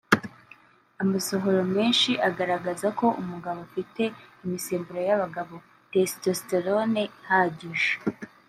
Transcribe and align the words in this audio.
Amasohoro 1.03 1.61
menshi 1.75 2.11
agaragaza 2.29 2.87
ko 2.99 3.05
umugabo 3.21 3.57
afite 3.67 4.03
imisemburo 4.45 4.99
y’abagabo 5.07 5.55
(testosterone) 5.91 7.01
ihagije 7.19 7.93